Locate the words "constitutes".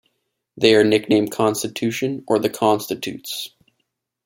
2.49-3.51